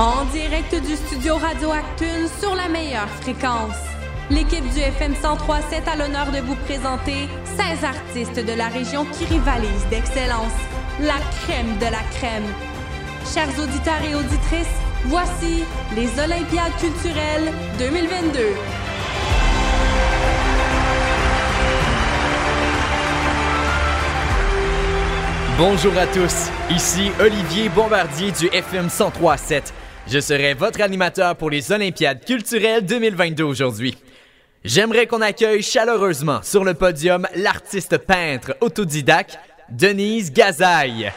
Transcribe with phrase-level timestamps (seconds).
[0.00, 3.76] En direct du studio Radio Actune sur la meilleure fréquence.
[4.30, 9.26] L'équipe du FM 1037 a l'honneur de vous présenter 16 artistes de la région qui
[9.26, 10.56] rivalisent d'excellence.
[11.00, 12.46] La crème de la crème.
[13.34, 15.64] Chers auditeurs et auditrices, voici
[15.94, 18.38] les Olympiades culturelles 2022.
[25.58, 29.74] Bonjour à tous, ici Olivier Bombardier du FM 1037.
[30.06, 33.96] Je serai votre animateur pour les Olympiades culturelles 2022 aujourd'hui.
[34.64, 39.38] J'aimerais qu'on accueille chaleureusement sur le podium l'artiste peintre autodidacte
[39.70, 41.12] Denise Gazaille.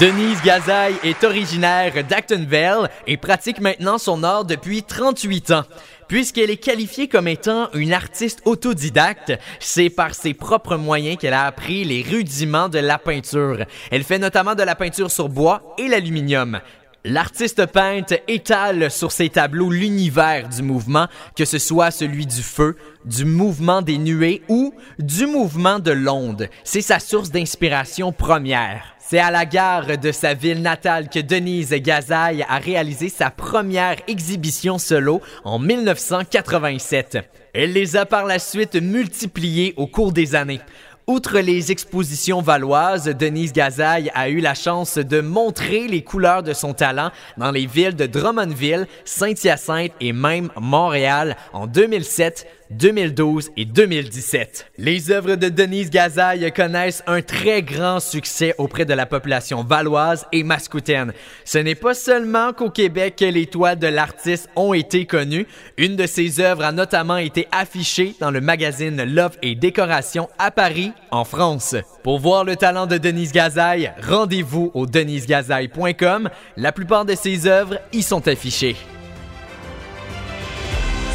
[0.00, 5.62] Denise Gazaille est originaire d'Actonville et pratique maintenant son art depuis 38 ans.
[6.08, 11.46] Puisqu'elle est qualifiée comme étant une artiste autodidacte, c'est par ses propres moyens qu'elle a
[11.46, 13.64] appris les rudiments de la peinture.
[13.92, 16.60] Elle fait notamment de la peinture sur bois et l'aluminium.
[17.04, 22.76] L'artiste peinte étale sur ses tableaux l'univers du mouvement, que ce soit celui du feu,
[23.04, 26.48] du mouvement des nuées ou du mouvement de l'onde.
[26.64, 28.95] C'est sa source d'inspiration première.
[29.08, 33.98] C'est à la gare de sa ville natale que Denise Gazaille a réalisé sa première
[34.08, 37.18] exhibition solo en 1987.
[37.54, 40.60] Elle les a par la suite multipliées au cours des années.
[41.06, 46.52] Outre les expositions valoises, Denise Gazaille a eu la chance de montrer les couleurs de
[46.52, 53.64] son talent dans les villes de Drummondville, Saint-Hyacinthe et même Montréal en 2007, 2012 et
[53.64, 54.72] 2017.
[54.78, 60.26] Les œuvres de Denise Gazaille connaissent un très grand succès auprès de la population valoise
[60.32, 61.12] et mascoutaine.
[61.44, 65.46] Ce n'est pas seulement qu'au Québec que les toiles de l'artiste ont été connues.
[65.76, 70.50] Une de ses œuvres a notamment été affichée dans le magazine Love et Décoration à
[70.50, 71.76] Paris, en France.
[72.02, 76.30] Pour voir le talent de Denise Gazaille, rendez-vous au denisegazaille.com.
[76.56, 78.76] La plupart de ses œuvres y sont affichées.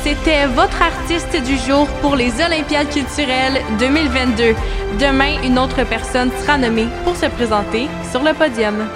[0.04, 4.56] C'était votre artiste du jour pour les Olympiades culturelles 2022.
[5.00, 8.88] Demain, une autre personne sera nommée pour se présenter sur le podium.